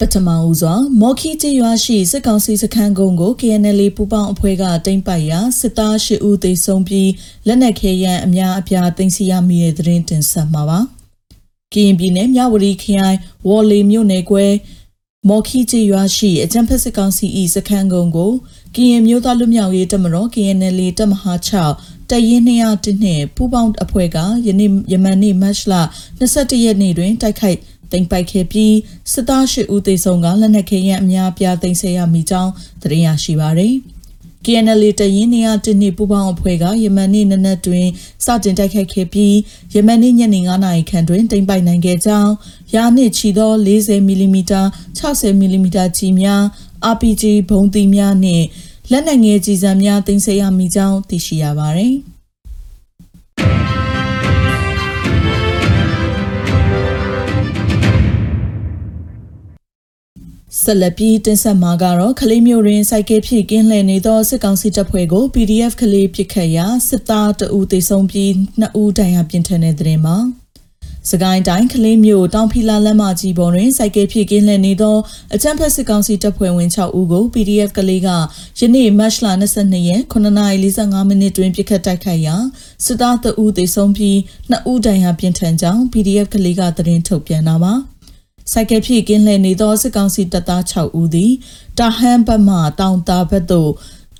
[0.00, 7.10] ပထမဦးစွာမော်ခီကျေးရွာရှိစစ်ကောင်စီစခန်းကုန်းကို KNL ပူပေါင်းအဖွဲ့ကတိမ့်ပိုက်ရာစစ်သား၈ဦးသေဆုံးပြီး
[7.46, 10.80] လက်နက်ခဲယမ်းအများအပြားတင်စီရမိတဲ့သတင်းတင်ဆက်မှာပါ။
[11.72, 14.46] ကရင်ပြည်နယ်မြဝတီခရိုင်ဝေါ်လီမြို့နယ်ကွဲ
[15.28, 18.32] မော်ခီကျေးရွာရှိအကြံဖက်စစ်ကောင်စီ၏စခန်းကုန်းကို
[18.74, 21.32] ကရင်မျိုးသားလူမျိုးရေးတပ်မတော် KNL တပ်မဟာ
[21.72, 25.74] 6တရင်200နဲ့ပူပေါင်းအဖွဲ့ကယနေ့ယမန်နေ့မတ်လ
[26.20, 27.58] 21ရက်နေ့တွင်တိုက်ခိုက်
[27.92, 28.74] တင်ပိုက်ခဲ့ပြီး
[29.12, 33.74] စစ်သားရှိဦးသေဆုံးကလက်နက်ခဲယမ်းအများပြားသိမ်းဆည်းရမိကြောင်းသတင်းရရှိပါရယ်။
[34.44, 37.86] KNL တရင်နေရတနှစ်ပူပေါင်းအဖွဲ့ကယမန်နေ့နနက်တွင်
[38.24, 39.36] စတင်တိုက်ခိုက်ခဲ့ပြီး
[39.74, 42.32] ယမန်နေ့ညနေ9နာရီခန့်တွင်တင်ပိုက်နိုင်ခဲ့ကြောင်း
[42.74, 44.60] ရာနှစ်ချီသော40မီလီမီတာ
[44.98, 46.42] 60မီလီမီတာကြီးများ
[46.92, 48.44] RPG ဘုံသီးများနှင့်
[48.90, 51.96] လက်နက်ငယ်ကြီးစံများတင်ဆက်ရမိကြောင်းသိရှိရပါသည်။
[60.70, 70.16] ဆက်လက်ပြီးတင်ဆက်မှာကတော့ခလေးမျိုးရင်းစိုက်ကဲဖြစ်ကင်းလှည့်နေသောစစ်ကောင်စီတပ်ဖွဲ့ကို PDF ခလေးပစ်ခတ်ရာစစ်သားတအူသေဆုံးပြီးနှစ်ဦးဒဏ်ရာပြင်းထန်တဲ့တဲ့မှာ
[71.10, 74.96] စကိုင်းတိုင်းကလေးမျိုးတောင်ဖီလာလက်မကြီးပေါ်တွင်စိုက်ကဲဖြစ်ကင်းလှည့်နေသော
[75.34, 78.08] အကြမ်းဖက်စစ်ကောင်စီတပ်ဖွဲ့ဝင်6ဦးကို PDF ကလေးက
[78.58, 82.36] ယနေ့မတ်လ22ရက်9:45မိနစ်တွင်ပြစ်ခတ်တိုက်ခိုက်ရာ
[82.84, 84.18] စစ်သားတအူသေဆုံးပြီး
[84.50, 87.74] နှစ်ဦးဒဏ်ရာပြင်းထန်ကြောင်း PDF ကလေးကသတင်းထုတ်ပြန်တာပါ။
[88.52, 91.32] စိုက်ကဲဖြည့်ကင်းလှည့်နေသောစစ်ကောင်စီတပ်သား6ဦးသည်
[91.78, 93.72] တာဟန်ဘတ်မှတောင်တာဘက်သို့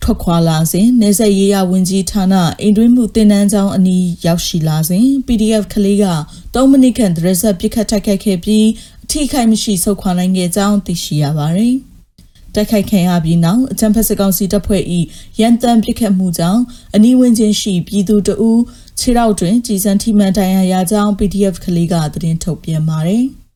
[0.03, 6.06] ထွက်ခွာလာစဉ်နေဆက်ရေးရဝင်ကြီးဌာနအိမ်တွင်းမှုတင်နန်းကျောင်းအနီးရောက်ရှိလာစဉ် PDF ကလေးက
[6.55, 8.67] 3မိနစ်ခန့်ဒရက်ဆက်ပြစ်ခတ်ထိုက်ခိုက်ခဲ့ပြီး
[9.05, 11.74] အထိခိုက်မရှိဆုတ်ခွာနိုင်ခဲ့ကြောင်းသိရှိရပါတယ်။
[12.55, 14.83] တိုက်ခိုက်ခံရပြီးနောက်အကြံဖက်စကောင်စီတပ်ဖွဲ့၏
[15.41, 16.62] ရန်တမ်းပစ်ခတ်မှုကြောင့်
[16.95, 18.62] အနီးဝန်းကျင်ရှိပြည်သူတအူး
[19.01, 23.24] ခြေထောက်တွင်ကြီးစံထိမှန်တိုင်ရရကြောင်း PDF ကလေးကသတင်းထုတ်ပြန်ပါတယ်။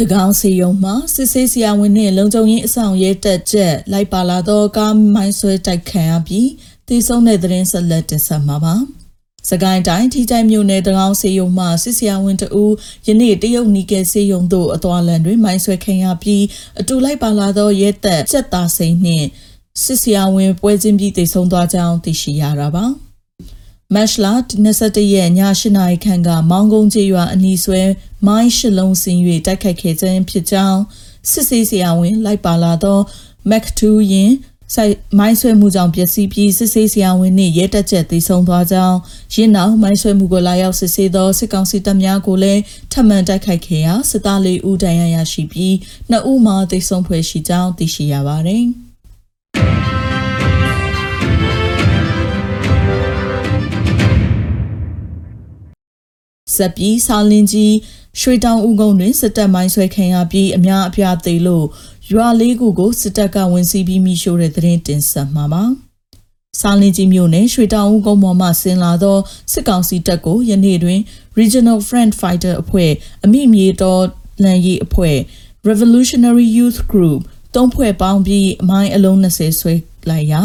[0.00, 6.48] တကောင်စီယုံမှာစစ်ဆေးဆရာဝန်နှင့်လုံခြုံရေးအဆောင်ရဲတက်ချက်လိုက်ပါလာသောကားမိုင်းဆွဲတိုက်ခံရပြီး
[6.88, 8.74] တည်ဆုံတဲ့သတင်းဆက်လက်တင်ဆက်မှာပါ။
[9.50, 12.74] စကိုင်းတိုင်းထိကြိုက်မြို့နယ်တကောင်စီယုံမှာစစ်ဆရာဝန်တဦး
[13.06, 16.44] ယနေ့တရုတ်နီကဲစေယုံသို့အသွာလန်တွင်မိုင်းဆွဲခံရပြီး
[16.80, 19.26] အတူလိုက်ပါလာသောရဲတက်ချက်သားစိန်နှင့်
[19.82, 22.86] စစ်ဆရာဝန်ပွဲချင်းပြီးတည်ဆုံသွားကြောင်းသိရှိရတာပါ။
[23.94, 24.26] မတ်လ
[24.70, 27.82] 21ရက်ည8နာရီခန့်ကမောင်းကုန်းကျေးရွာအနီးဆွဲ
[28.26, 30.80] မိုင်းရှလုံးစင်၍တိုက်ခိုက်ခဲ့ခြင်းဖြစ်ကြောင်း
[31.30, 32.98] စစ်ဆေးဆရာဝန်လိုက်ပါလာသော
[33.50, 34.32] မက်2ရင်
[34.74, 38.98] ဆိုင်မိုင်းဆွဲမှုကြောင့်ပျက်စီးပြီးစစ်ဆေးဆရာဝန်နှင့်ရဲတပ်ချက်သိဆုံးသွားကြောင်း
[39.34, 42.60] ရင်းနောက်မိုင်းဆွဲမှုကိုလာရောက်စစ်ဆေးသောစစ်ကောင်စီတပ်များကိုလည်း
[42.92, 45.74] ထပ်မံတိုက်ခိုက်ခဲ့ရာစစ်သားလေးဦးဒဏ်ရာရရှိပြီး
[46.10, 48.66] နှစ်ဦးမှသိဆုံးဖွယ်ရှိကြောင်းသိရှိရပါသည်။
[56.58, 57.74] ဆက်ပြီးဆောင်းလင်းကြီး
[58.20, 61.66] ရွှေတောင်ဦးကုန်းတွင်စစ်တပ်မိုင်းဆွဲခံရပြီးအများအပြားသေလို့
[62.12, 65.64] ရွာလေးခုကိုစစ်တပ်ကဝင်စီးပြီးမိရှို့တဲ့သတင်းတင်ဆက်မှာပါ။
[66.60, 69.18] ဆောင်းလင်းကြီးမြို့နယ်ရွှေတောင်ဦးကုန်းပေါ်မှဆင်းလာသော
[69.52, 71.00] စစ်ကောင်စီတပ်ကိုယနေ့တွင်
[71.38, 72.90] Regional Front Fighter အဖွဲ့
[73.24, 74.02] အမိမြေတော်
[74.42, 75.16] လန်ရေးအဖွဲ့
[75.68, 77.20] Revolutionary Youth Group
[77.54, 79.74] သုံးဖွဲ့ပေါင်းပြီးအမိုင်းအလုံး20ဆွဲ
[80.08, 80.42] လိုက်ရာ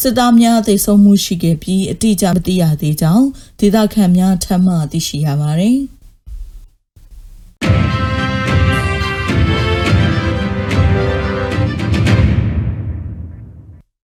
[0.00, 3.26] စစ်သားများသေဆုံးမှုရှိခဲ့ပြီးအတိအကျမသိရသေးကြောင်း
[3.60, 5.78] ဒေသခံများထပ်မံသိရှိရပါတယ်။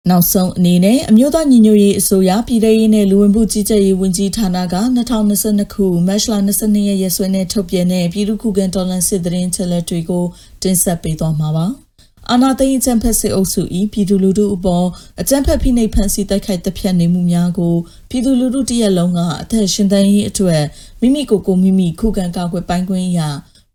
[0.09, 4.75] နောက်ဆုံးအနေနဲ့အမျိုးသားညီညွတ်ရေးအစိုးရပြည်ထောင်ရေးနဲ့လူဝင်မှုကြီးကြပ်ရေးဝန်ကြီးဌာနက
[5.25, 10.25] 2022ခုမတ်လ22ရက်ရက်စွဲနဲ့ထုတ်ပြန်တဲ့ပြည်သူ့ခုခံတော်လှန်စစ်တရင်ချက်လက်တွေကို
[10.61, 11.67] တင်ဆက်ပေးသွားမှာပါ။
[12.31, 13.61] အာနာသိန်းအကြံဖက်စစ်အုပ်စု၏
[13.93, 14.87] ပြည်သူလူထုအပေါ်
[15.22, 17.75] အကြံဖက်ဖိနှိပ်ဖန်ဆီးတိုက်ခိုက်တပ်ဖြတ်နေမှုများကို
[18.09, 20.63] ပြည်သူလူထုတရက်လုံးကအသက်ရှင်သန်ရေးအတွက်
[21.02, 23.19] မိမိကိုယ်ကိုမိမိခုခံကာကွယ်ပိုင်ခွင့်ရ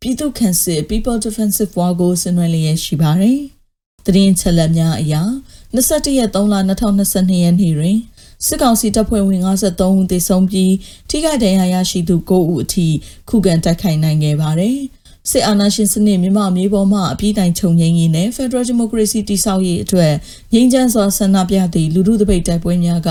[0.01, 3.39] ပြည်သူ့ခံစစ် People Defensive War ကိုဆင်နွှဲလျက်ရှိပါတယ်။
[4.07, 5.23] တရင်ချက်လက်များအရာ
[5.75, 7.99] 21ရက်3လ2022ရက်နေ့တွင်
[8.47, 10.73] စစ်ကောင်စီတပ်ဖွဲ့ဝင်53ဦးသေဆုံးပြီး
[11.09, 12.87] ထိခိုက်ဒဏ်ရာရရှိသူ9ဦးအထိ
[13.29, 14.79] ခုခံတိုက်ခိုက်နိုင်ခဲ့ပါတယ်။
[15.31, 20.13] စစ်အာဏာရှင်စနစ်မြန်မာမျိုးပေါ်မှအပြည့်တိုင်ချုပ်ငြိမ်းရေးနဲ့ Federal Democracy တည်ဆောက်ရေးအတွက်
[20.53, 23.11] ငြိမ်းချမ်းစွာဆန္ဒပြသည့်လူထုတပိတ်တိုက်ပွဲများက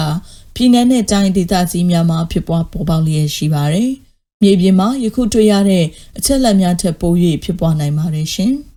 [0.56, 3.90] ပြည်내နဲ့တိုင်းဒေသကြီးများမှာဖြစ်ပွားပေါ်ပေါက်လျက်ရှိပါတယ်။
[4.44, 5.86] မြေပြင်မှာယခုတွေ့ရတဲ့
[6.18, 7.13] အချက်လက်များထက်ပို၍
[7.44, 8.54] ဖြစ်ပွားနိုင်ပါတယ်ရှင်။